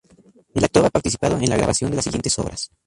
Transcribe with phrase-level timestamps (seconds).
[0.55, 2.71] El actor ha participado en la grabación de las siguientes obras.